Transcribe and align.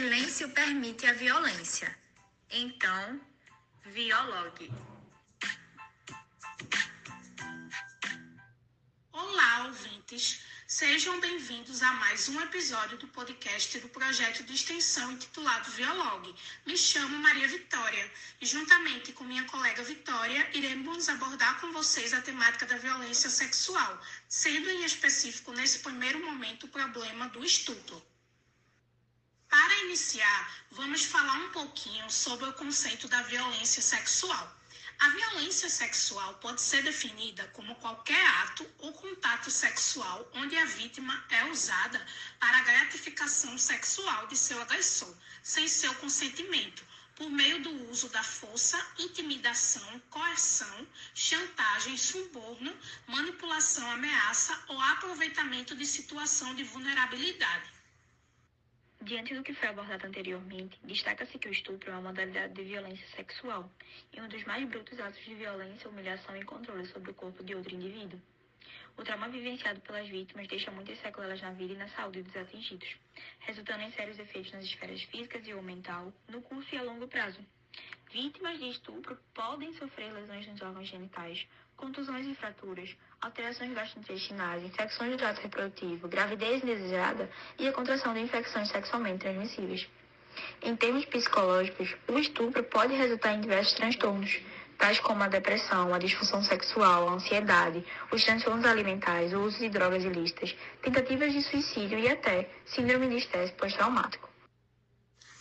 silêncio 0.00 0.48
permite 0.52 1.06
a 1.06 1.12
violência. 1.12 1.94
Então, 2.48 3.20
viologue. 3.84 4.72
Olá, 9.12 9.66
ouvintes. 9.66 10.40
Sejam 10.66 11.20
bem-vindos 11.20 11.82
a 11.82 11.92
mais 11.92 12.30
um 12.30 12.40
episódio 12.40 12.96
do 12.96 13.08
podcast 13.08 13.78
do 13.78 13.90
projeto 13.90 14.42
de 14.42 14.54
extensão 14.54 15.12
intitulado 15.12 15.70
Violog. 15.72 16.34
Me 16.64 16.78
chamo 16.78 17.18
Maria 17.18 17.48
Vitória 17.48 18.10
e, 18.40 18.46
juntamente 18.46 19.12
com 19.12 19.24
minha 19.24 19.44
colega 19.44 19.82
Vitória, 19.82 20.48
iremos 20.54 21.10
abordar 21.10 21.60
com 21.60 21.72
vocês 21.72 22.14
a 22.14 22.22
temática 22.22 22.64
da 22.64 22.78
violência 22.78 23.28
sexual, 23.28 24.00
sendo 24.26 24.70
em 24.70 24.82
específico, 24.82 25.52
nesse 25.52 25.80
primeiro 25.80 26.24
momento, 26.24 26.64
o 26.64 26.70
problema 26.70 27.28
do 27.28 27.44
estupro. 27.44 28.02
Para 29.50 29.80
iniciar, 29.80 30.64
vamos 30.70 31.04
falar 31.04 31.34
um 31.34 31.50
pouquinho 31.50 32.08
sobre 32.08 32.48
o 32.48 32.52
conceito 32.52 33.08
da 33.08 33.20
violência 33.22 33.82
sexual. 33.82 34.56
A 35.00 35.08
violência 35.08 35.68
sexual 35.68 36.34
pode 36.34 36.60
ser 36.60 36.84
definida 36.84 37.44
como 37.48 37.74
qualquer 37.74 38.24
ato 38.42 38.64
ou 38.78 38.92
contato 38.92 39.50
sexual 39.50 40.30
onde 40.34 40.56
a 40.56 40.64
vítima 40.66 41.24
é 41.30 41.46
usada 41.46 42.00
para 42.38 42.58
a 42.58 42.62
gratificação 42.62 43.58
sexual 43.58 44.28
de 44.28 44.36
seu 44.36 44.62
agressor, 44.62 45.12
sem 45.42 45.66
seu 45.66 45.92
consentimento, 45.96 46.84
por 47.16 47.28
meio 47.28 47.60
do 47.60 47.90
uso 47.90 48.08
da 48.10 48.22
força, 48.22 48.78
intimidação, 49.00 50.00
coerção, 50.10 50.86
chantagem, 51.12 51.96
suborno, 51.96 52.72
manipulação, 53.08 53.90
ameaça 53.90 54.56
ou 54.68 54.80
aproveitamento 54.80 55.74
de 55.74 55.86
situação 55.86 56.54
de 56.54 56.62
vulnerabilidade. 56.62 57.79
Diante 59.02 59.34
do 59.34 59.42
que 59.42 59.54
foi 59.54 59.68
abordado 59.68 60.06
anteriormente, 60.06 60.78
destaca-se 60.84 61.38
que 61.38 61.48
o 61.48 61.52
estupro 61.52 61.90
é 61.90 61.94
uma 61.94 62.10
modalidade 62.10 62.52
de 62.52 62.62
violência 62.64 63.06
sexual 63.16 63.70
e 64.12 64.20
um 64.20 64.28
dos 64.28 64.44
mais 64.44 64.68
brutos 64.68 65.00
atos 65.00 65.24
de 65.24 65.34
violência, 65.34 65.88
humilhação 65.88 66.36
e 66.36 66.44
controle 66.44 66.84
sobre 66.86 67.10
o 67.10 67.14
corpo 67.14 67.42
de 67.42 67.54
outro 67.54 67.74
indivíduo. 67.74 68.20
O 68.98 69.02
trauma 69.02 69.30
vivenciado 69.30 69.80
pelas 69.80 70.06
vítimas 70.06 70.46
deixa 70.48 70.70
muitas 70.70 70.98
sequelas 71.00 71.40
na 71.40 71.50
vida 71.52 71.72
e 71.72 71.76
na 71.78 71.88
saúde 71.88 72.22
dos 72.22 72.36
atingidos, 72.36 72.94
resultando 73.38 73.84
em 73.84 73.92
sérios 73.92 74.18
efeitos 74.18 74.52
nas 74.52 74.64
esferas 74.64 75.02
físicas 75.04 75.48
e 75.48 75.54
ou 75.54 75.62
mental, 75.62 76.12
no 76.28 76.42
curto 76.42 76.74
e 76.74 76.78
a 76.78 76.82
longo 76.82 77.08
prazo. 77.08 77.40
Vítimas 78.12 78.58
de 78.58 78.68
estupro 78.68 79.16
podem 79.32 79.72
sofrer 79.74 80.12
lesões 80.12 80.46
nos 80.46 80.60
órgãos 80.60 80.88
genitais, 80.88 81.46
contusões 81.80 82.26
e 82.26 82.34
fraturas, 82.34 82.94
alterações 83.22 83.72
gastrointestinais, 83.72 84.62
infecções 84.62 85.10
do 85.10 85.16
trato 85.16 85.40
reprodutivo, 85.40 86.06
gravidez 86.08 86.62
indesejada 86.62 87.28
e 87.58 87.66
a 87.66 87.72
contração 87.72 88.12
de 88.12 88.20
infecções 88.20 88.68
sexualmente 88.68 89.20
transmissíveis. 89.20 89.88
Em 90.62 90.76
termos 90.76 91.04
psicológicos, 91.06 91.96
o 92.06 92.18
estupro 92.18 92.62
pode 92.64 92.94
resultar 92.94 93.32
em 93.32 93.40
diversos 93.40 93.72
transtornos, 93.72 94.40
tais 94.78 95.00
como 95.00 95.22
a 95.22 95.28
depressão, 95.28 95.92
a 95.92 95.98
disfunção 95.98 96.42
sexual, 96.42 97.08
a 97.08 97.12
ansiedade, 97.12 97.84
os 98.12 98.22
transtornos 98.24 98.64
alimentares, 98.64 99.32
o 99.32 99.40
uso 99.40 99.58
de 99.58 99.68
drogas 99.70 100.04
ilícitas, 100.04 100.54
tentativas 100.82 101.32
de 101.32 101.42
suicídio 101.42 101.98
e 101.98 102.08
até 102.08 102.48
síndrome 102.66 103.08
de 103.08 103.16
estresse 103.16 103.52
pós-traumático. 103.54 104.28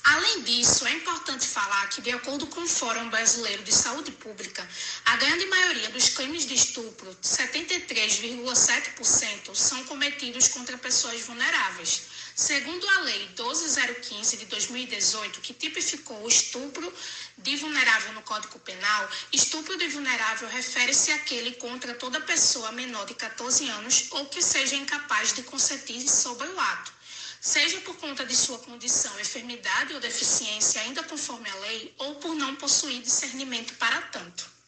Além 0.03 0.43
disso, 0.43 0.85
é 0.87 0.93
importante 0.93 1.45
falar 1.45 1.89
que, 1.89 2.01
de 2.01 2.11
acordo 2.11 2.47
com 2.47 2.61
o 2.61 2.67
Fórum 2.67 3.09
Brasileiro 3.09 3.61
de 3.63 3.73
Saúde 3.73 4.11
Pública, 4.11 4.65
a 5.05 5.17
grande 5.17 5.45
maioria 5.47 5.89
dos 5.89 6.07
crimes 6.09 6.45
de 6.47 6.53
estupro, 6.53 7.13
73,7%, 7.21 9.53
são 9.53 9.83
cometidos 9.83 10.47
contra 10.47 10.77
pessoas 10.77 11.19
vulneráveis. 11.21 12.03
Segundo 12.33 12.87
a 12.87 13.01
Lei 13.01 13.27
12015 13.35 14.37
de 14.37 14.45
2018, 14.45 15.41
que 15.41 15.53
tipificou 15.53 16.23
o 16.23 16.29
estupro 16.29 16.93
de 17.37 17.57
vulnerável 17.57 18.13
no 18.13 18.21
Código 18.21 18.57
Penal, 18.59 19.09
estupro 19.33 19.77
de 19.77 19.89
vulnerável 19.89 20.47
refere-se 20.47 21.11
àquele 21.11 21.55
contra 21.55 21.93
toda 21.95 22.21
pessoa 22.21 22.71
menor 22.71 23.05
de 23.05 23.15
14 23.15 23.67
anos 23.69 24.07
ou 24.11 24.27
que 24.27 24.41
seja 24.41 24.77
incapaz 24.77 25.33
de 25.33 25.43
consentir 25.43 26.07
sobre 26.07 26.47
o 26.47 26.57
ato 26.57 26.98
seja 27.39 27.79
por 27.81 27.95
conta 27.97 28.25
de 28.25 28.35
sua 28.35 28.59
condição, 28.59 29.19
enfermidade 29.19 29.93
ou 29.93 29.99
deficiência 29.99 30.81
ainda 30.81 31.03
conforme 31.03 31.49
a 31.49 31.55
lei, 31.55 31.93
ou 31.97 32.15
por 32.15 32.35
não 32.35 32.55
possuir 32.55 33.01
discernimento 33.01 33.73
para 33.75 34.01
tanto. 34.03 34.59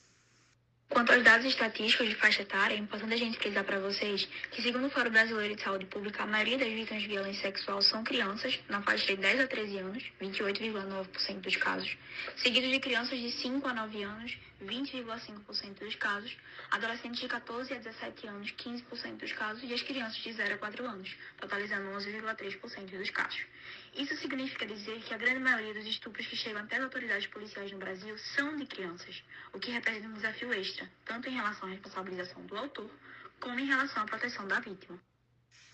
Quanto 0.91 1.13
aos 1.13 1.23
dados 1.23 1.45
estatísticos 1.45 2.09
de 2.09 2.15
faixa 2.15 2.41
etária, 2.41 2.75
é 2.75 2.77
importante 2.77 3.13
a 3.13 3.17
gente 3.17 3.37
frisar 3.37 3.63
para 3.63 3.79
vocês 3.79 4.27
que, 4.51 4.61
segundo 4.61 4.87
o 4.87 4.89
Fórum 4.89 5.09
Brasileiro 5.09 5.55
de 5.55 5.61
Saúde 5.61 5.85
Pública, 5.85 6.23
a 6.23 6.27
maioria 6.27 6.57
das 6.57 6.67
vítimas 6.67 7.01
de 7.01 7.07
violência 7.07 7.43
sexual 7.43 7.81
são 7.81 8.03
crianças, 8.03 8.59
na 8.67 8.81
faixa 8.81 9.07
de 9.07 9.15
10 9.15 9.39
a 9.39 9.47
13 9.47 9.77
anos, 9.77 10.03
28,9% 10.21 11.39
dos 11.39 11.55
casos, 11.55 11.97
seguidos 12.35 12.69
de 12.69 12.79
crianças 12.81 13.17
de 13.17 13.31
5 13.31 13.65
a 13.69 13.73
9 13.73 14.03
anos, 14.03 14.37
20,5% 14.65 15.79
dos 15.79 15.95
casos, 15.95 16.37
adolescentes 16.69 17.19
de 17.19 17.27
14 17.27 17.73
a 17.73 17.77
17 17.77 18.27
anos, 18.27 18.51
15% 18.51 19.17
dos 19.17 19.31
casos, 19.33 19.63
e 19.63 19.73
as 19.73 19.81
crianças 19.81 20.17
de 20.17 20.31
0 20.33 20.55
a 20.55 20.57
4 20.57 20.85
anos, 20.85 21.15
totalizando 21.39 21.89
11,3% 21.91 22.97
dos 22.97 23.09
casos. 23.09 23.45
Isso 23.93 24.15
significa 24.17 24.65
dizer 24.65 25.01
que 25.01 25.13
a 25.13 25.17
grande 25.17 25.39
maioria 25.39 25.73
dos 25.73 25.85
estupros 25.85 26.25
que 26.27 26.35
chegam 26.35 26.61
até 26.61 26.77
as 26.77 26.83
autoridades 26.83 27.27
policiais 27.27 27.71
no 27.71 27.77
Brasil 27.77 28.17
são 28.17 28.55
de 28.55 28.65
crianças, 28.65 29.23
o 29.53 29.59
que 29.59 29.71
representa 29.71 30.07
um 30.07 30.13
desafio 30.13 30.53
extra, 30.53 30.89
tanto 31.05 31.27
em 31.27 31.35
relação 31.35 31.67
à 31.67 31.71
responsabilização 31.71 32.45
do 32.45 32.57
autor, 32.57 32.89
como 33.39 33.59
em 33.59 33.65
relação 33.65 34.03
à 34.03 34.05
proteção 34.05 34.47
da 34.47 34.59
vítima. 34.59 34.99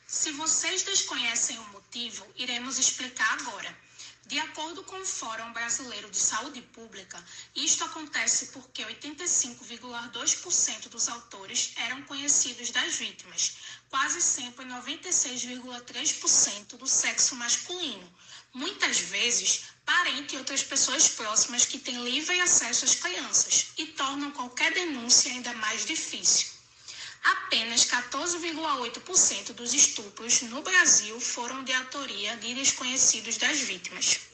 Se 0.08 0.32
vocês 0.32 0.84
desconhecem 0.84 1.60
o 1.60 1.68
motivo, 1.70 2.26
iremos 2.38 2.80
explicar 2.80 3.38
agora. 3.42 3.87
De 4.28 4.38
acordo 4.40 4.84
com 4.84 5.00
o 5.00 5.06
Fórum 5.06 5.54
Brasileiro 5.54 6.10
de 6.10 6.18
Saúde 6.18 6.62
Pública, 6.62 7.24
isto 7.56 7.86
acontece 7.86 8.48
porque 8.48 8.84
85,2% 8.84 10.90
dos 10.90 11.08
autores 11.08 11.72
eram 11.78 12.04
conhecidos 12.04 12.70
das 12.72 12.96
vítimas, 12.96 13.54
quase 13.90 14.22
sempre 14.22 14.66
96,3% 14.66 16.76
do 16.76 16.86
sexo 16.86 17.36
masculino, 17.36 18.14
muitas 18.54 19.00
vezes 19.00 19.62
parente 19.86 20.36
e 20.36 20.38
outras 20.38 20.62
pessoas 20.62 21.08
próximas 21.08 21.66
que 21.66 21.80
têm 21.80 22.04
livre 22.04 22.38
acesso 22.42 22.84
às 22.84 22.96
crianças 22.96 23.68
e 23.78 23.86
tornam 23.86 24.32
qualquer 24.32 24.74
denúncia 24.74 25.32
ainda 25.32 25.54
mais 25.54 25.86
difícil. 25.86 26.57
Apenas 27.24 27.86
14,8% 27.86 29.54
dos 29.54 29.74
estupros 29.74 30.42
no 30.44 30.62
Brasil 30.62 31.20
foram 31.20 31.64
de 31.64 31.74
autoria 31.74 32.36
de 32.38 32.54
desconhecidos 32.54 33.38
das 33.38 33.60
vítimas. 33.62 34.28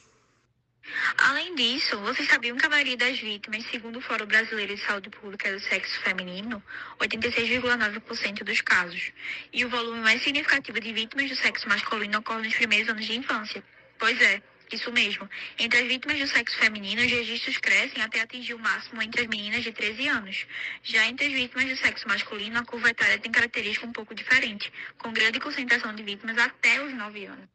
Além 1.18 1.56
disso, 1.56 1.98
vocês 2.00 2.28
sabiam 2.28 2.58
que 2.58 2.66
a 2.66 2.70
maioria 2.70 2.98
das 2.98 3.18
vítimas, 3.18 3.66
segundo 3.72 4.00
o 4.00 4.02
Fórum 4.02 4.26
Brasileiro 4.26 4.76
de 4.76 4.86
Saúde 4.86 5.10
Pública 5.10 5.52
do 5.52 5.60
Sexo 5.60 6.00
Feminino, 6.02 6.62
86,9% 7.00 8.44
dos 8.44 8.62
casos, 8.62 9.12
e 9.52 9.64
o 9.64 9.70
volume 9.70 10.02
mais 10.02 10.22
significativo 10.22 10.80
de 10.80 10.94
vítimas 10.94 11.30
do 11.30 11.36
sexo 11.36 11.68
masculino 11.70 12.20
ocorre 12.20 12.44
nos 12.44 12.56
primeiros 12.56 12.90
anos 12.90 13.06
de 13.06 13.16
infância. 13.16 13.64
Pois 13.98 14.20
é, 14.22 14.44
isso 14.72 14.92
mesmo. 14.92 15.30
Entre 15.58 15.80
as 15.80 15.88
vítimas 15.88 16.20
do 16.20 16.28
sexo 16.28 16.58
feminino, 16.58 17.02
os 17.02 17.12
registros 17.12 17.58
crescem 17.58 18.02
até 18.02 18.22
atingir 18.22 18.54
o 18.54 18.60
máximo 18.60 19.02
entre 19.02 19.22
as 19.22 19.28
meninas 19.28 19.64
de 19.64 19.72
13 19.72 20.08
anos. 20.08 20.46
Já 20.84 21.06
entre 21.08 21.28
as 21.28 21.34
vítimas 21.34 21.70
do 21.70 21.78
sexo 21.78 22.08
masculino, 22.08 22.60
a 22.60 22.66
curva 22.66 22.90
etária 22.90 23.20
tem 23.20 23.32
característica 23.32 23.86
um 23.86 23.94
pouco 23.94 24.16
diferente, 24.16 24.72
com 24.98 25.12
grande 25.12 25.40
concentração 25.40 25.94
de 25.94 26.04
vítimas 26.04 26.38
até 26.38 26.84
os 26.84 26.94
9 26.94 27.26
anos. 27.26 27.50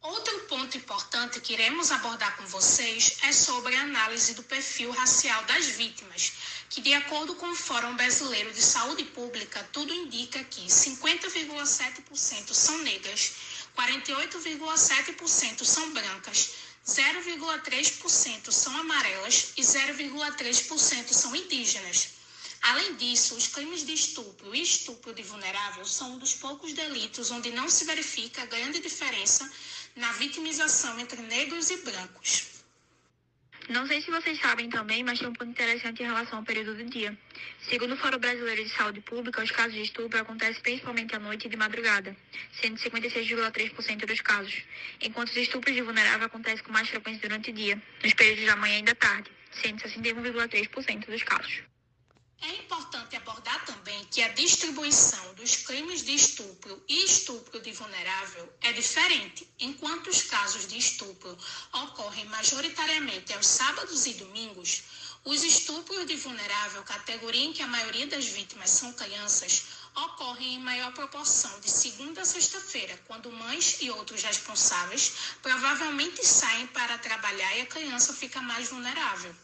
Outro 0.00 0.38
ponto 0.40 0.76
importante 0.76 1.40
que 1.40 1.54
iremos 1.54 1.90
abordar 1.90 2.36
com 2.36 2.46
vocês 2.46 3.18
é 3.24 3.32
sobre 3.32 3.74
a 3.74 3.82
análise 3.82 4.32
do 4.34 4.44
perfil 4.44 4.92
racial 4.92 5.42
das 5.44 5.66
vítimas, 5.66 6.32
que, 6.70 6.80
de 6.80 6.94
acordo 6.94 7.34
com 7.34 7.50
o 7.50 7.56
Fórum 7.56 7.96
Brasileiro 7.96 8.52
de 8.52 8.62
Saúde 8.62 9.02
Pública, 9.04 9.68
tudo 9.72 9.92
indica 9.92 10.42
que 10.44 10.66
50,7% 10.66 12.54
são 12.54 12.78
negras, 12.78 13.57
48,7% 13.78 15.64
são 15.64 15.92
brancas, 15.92 16.50
0,3% 16.84 18.50
são 18.50 18.76
amarelas 18.76 19.52
e 19.56 19.62
0,3% 19.62 21.12
são 21.12 21.36
indígenas. 21.36 22.08
Além 22.60 22.96
disso, 22.96 23.36
os 23.36 23.46
crimes 23.46 23.86
de 23.86 23.94
estupro 23.94 24.52
e 24.52 24.62
estupro 24.62 25.14
de 25.14 25.22
vulnerável 25.22 25.84
são 25.84 26.14
um 26.14 26.18
dos 26.18 26.34
poucos 26.34 26.72
delitos 26.72 27.30
onde 27.30 27.52
não 27.52 27.68
se 27.68 27.84
verifica 27.84 28.46
grande 28.46 28.80
diferença 28.80 29.48
na 29.94 30.10
vitimização 30.12 30.98
entre 30.98 31.22
negros 31.22 31.70
e 31.70 31.76
brancos. 31.76 32.57
Não 33.68 33.86
sei 33.86 34.00
se 34.00 34.10
vocês 34.10 34.40
sabem 34.40 34.70
também, 34.70 35.04
mas 35.04 35.18
tem 35.18 35.28
um 35.28 35.32
ponto 35.34 35.50
interessante 35.50 36.02
em 36.02 36.06
relação 36.06 36.38
ao 36.38 36.44
período 36.44 36.74
do 36.74 36.84
dia. 36.84 37.14
Segundo 37.68 37.92
o 37.92 37.96
Fórum 37.98 38.18
Brasileiro 38.18 38.64
de 38.64 38.70
Saúde 38.70 39.02
Pública, 39.02 39.42
os 39.42 39.50
casos 39.50 39.74
de 39.74 39.82
estupro 39.82 40.18
acontecem 40.18 40.62
principalmente 40.62 41.14
à 41.14 41.18
noite 41.18 41.46
e 41.46 41.50
de 41.50 41.56
madrugada, 41.56 42.16
sendo 42.50 42.78
56,3% 42.78 44.06
dos 44.06 44.22
casos, 44.22 44.62
enquanto 45.02 45.28
os 45.28 45.36
estupros 45.36 45.74
de 45.74 45.82
vulnerável 45.82 46.26
acontecem 46.26 46.64
com 46.64 46.72
mais 46.72 46.88
frequência 46.88 47.28
durante 47.28 47.50
o 47.50 47.52
dia, 47.52 47.80
nos 48.02 48.14
períodos 48.14 48.46
da 48.46 48.56
manhã 48.56 48.78
e 48.78 48.82
da 48.84 48.94
tarde, 48.94 49.30
sendo 49.52 49.82
61,3% 49.82 51.04
dos 51.04 51.22
casos. 51.22 51.62
É 52.40 52.50
importante 52.50 53.16
abordar 53.16 53.64
também 53.64 54.04
que 54.06 54.22
a 54.22 54.28
distribuição 54.28 55.34
dos 55.34 55.56
crimes 55.56 56.04
de 56.04 56.14
estupro 56.14 56.80
e 56.88 57.04
estupro 57.04 57.60
de 57.60 57.72
vulnerável 57.72 58.48
é 58.60 58.72
diferente. 58.72 59.48
Enquanto 59.58 60.06
os 60.06 60.22
casos 60.22 60.68
de 60.68 60.78
estupro 60.78 61.36
ocorrem 61.72 62.24
majoritariamente 62.26 63.32
aos 63.32 63.46
sábados 63.46 64.06
e 64.06 64.14
domingos, 64.14 64.84
os 65.24 65.42
estupros 65.42 66.06
de 66.06 66.14
vulnerável, 66.14 66.84
categoria 66.84 67.44
em 67.44 67.52
que 67.52 67.62
a 67.62 67.66
maioria 67.66 68.06
das 68.06 68.26
vítimas 68.26 68.70
são 68.70 68.92
crianças, 68.92 69.64
ocorrem 69.96 70.54
em 70.54 70.60
maior 70.60 70.92
proporção 70.92 71.58
de 71.58 71.68
segunda 71.68 72.22
a 72.22 72.24
sexta-feira, 72.24 72.96
quando 73.08 73.32
mães 73.32 73.78
e 73.80 73.90
outros 73.90 74.22
responsáveis 74.22 75.12
provavelmente 75.42 76.24
saem 76.24 76.68
para 76.68 76.98
trabalhar 76.98 77.56
e 77.56 77.62
a 77.62 77.66
criança 77.66 78.14
fica 78.14 78.40
mais 78.40 78.68
vulnerável. 78.68 79.34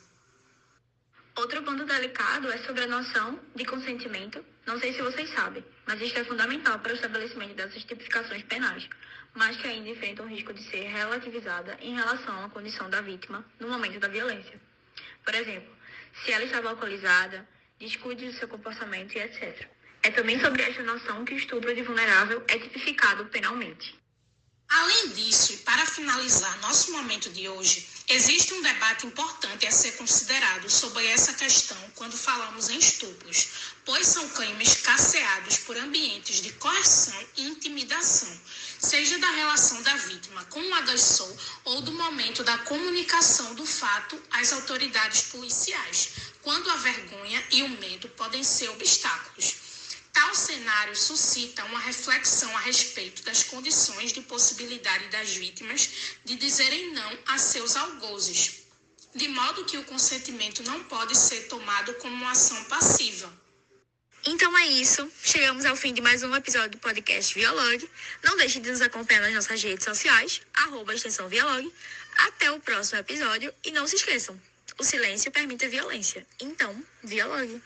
Outro 1.36 1.64
ponto 1.64 1.84
delicado 1.84 2.50
é 2.52 2.58
sobre 2.58 2.84
a 2.84 2.86
noção 2.86 3.40
de 3.56 3.64
consentimento. 3.64 4.44
Não 4.64 4.78
sei 4.78 4.92
se 4.92 5.02
vocês 5.02 5.28
sabem, 5.30 5.64
mas 5.84 6.00
isso 6.00 6.16
é 6.16 6.24
fundamental 6.24 6.78
para 6.78 6.92
o 6.92 6.94
estabelecimento 6.94 7.54
dessas 7.54 7.82
tipificações 7.82 8.44
penais, 8.44 8.88
mas 9.34 9.56
que 9.56 9.66
ainda 9.66 9.88
enfrenta 9.88 10.22
o 10.22 10.26
risco 10.26 10.54
de 10.54 10.62
ser 10.62 10.84
relativizada 10.84 11.76
em 11.80 11.96
relação 11.96 12.44
à 12.44 12.48
condição 12.48 12.88
da 12.88 13.00
vítima 13.00 13.44
no 13.58 13.68
momento 13.68 13.98
da 13.98 14.06
violência. 14.06 14.60
Por 15.24 15.34
exemplo, 15.34 15.74
se 16.22 16.30
ela 16.30 16.44
estava 16.44 16.70
alcoolizada, 16.70 17.48
descuide 17.80 18.26
do 18.26 18.32
seu 18.32 18.46
comportamento 18.46 19.16
e 19.16 19.18
etc. 19.18 19.68
É 20.04 20.12
também 20.12 20.38
sobre 20.38 20.62
esta 20.62 20.84
noção 20.84 21.24
que 21.24 21.34
o 21.34 21.36
estupro 21.36 21.74
de 21.74 21.82
vulnerável 21.82 22.44
é 22.46 22.58
tipificado 22.58 23.24
penalmente. 23.26 23.98
Além 24.68 25.10
disso, 25.10 25.52
e 25.52 25.56
para 25.58 25.86
finalizar 25.86 26.58
nosso 26.60 26.92
momento 26.92 27.30
de 27.30 27.48
hoje, 27.48 27.86
existe 28.08 28.54
um 28.54 28.62
debate 28.62 29.06
importante 29.06 29.66
a 29.66 29.70
ser 29.70 29.92
considerado 29.92 30.68
sobre 30.70 31.06
essa 31.06 31.32
questão 31.34 31.76
quando 31.94 32.16
falamos 32.16 32.68
em 32.70 32.78
estupros, 32.78 33.48
pois 33.84 34.06
são 34.06 34.28
crimes 34.30 34.74
casseados 34.82 35.58
por 35.58 35.76
ambientes 35.76 36.40
de 36.40 36.52
coerção 36.54 37.14
e 37.36 37.44
intimidação, 37.44 38.40
seja 38.80 39.18
da 39.18 39.30
relação 39.30 39.82
da 39.82 39.96
vítima 39.96 40.44
com 40.46 40.60
o 40.60 40.74
agressor 40.74 41.36
ou 41.64 41.82
do 41.82 41.92
momento 41.92 42.42
da 42.42 42.58
comunicação 42.58 43.54
do 43.54 43.66
fato 43.66 44.20
às 44.30 44.52
autoridades 44.52 45.22
policiais, 45.22 46.10
quando 46.42 46.70
a 46.70 46.76
vergonha 46.76 47.46
e 47.52 47.62
o 47.62 47.68
medo 47.68 48.08
podem 48.10 48.42
ser 48.42 48.70
obstáculos. 48.70 49.73
Tal 50.14 50.32
cenário 50.32 50.94
suscita 50.94 51.64
uma 51.64 51.80
reflexão 51.80 52.56
a 52.56 52.60
respeito 52.60 53.24
das 53.24 53.42
condições 53.42 54.12
de 54.12 54.20
possibilidade 54.22 55.08
das 55.08 55.34
vítimas 55.34 55.90
de 56.24 56.36
dizerem 56.36 56.92
não 56.92 57.18
a 57.26 57.36
seus 57.36 57.76
algozes, 57.76 58.62
de 59.12 59.26
modo 59.26 59.64
que 59.64 59.76
o 59.76 59.84
consentimento 59.84 60.62
não 60.62 60.84
pode 60.84 61.18
ser 61.18 61.48
tomado 61.48 61.92
como 61.94 62.14
uma 62.14 62.30
ação 62.30 62.62
passiva. 62.64 63.30
Então 64.24 64.56
é 64.56 64.66
isso. 64.68 65.10
Chegamos 65.22 65.64
ao 65.64 65.76
fim 65.76 65.92
de 65.92 66.00
mais 66.00 66.22
um 66.22 66.34
episódio 66.34 66.70
do 66.70 66.78
podcast 66.78 67.34
Violog. 67.34 67.90
Não 68.22 68.36
deixe 68.36 68.60
de 68.60 68.70
nos 68.70 68.80
acompanhar 68.80 69.20
nas 69.20 69.34
nossas 69.34 69.62
redes 69.62 69.84
sociais, 69.84 70.40
arroba 70.54 70.94
extensão 70.94 71.28
Violog. 71.28 71.70
Até 72.16 72.50
o 72.52 72.60
próximo 72.60 73.00
episódio 73.00 73.52
e 73.64 73.72
não 73.72 73.86
se 73.86 73.96
esqueçam, 73.96 74.40
o 74.78 74.84
silêncio 74.84 75.30
permite 75.32 75.66
a 75.66 75.68
violência. 75.68 76.24
Então, 76.40 76.82
Violog. 77.02 77.60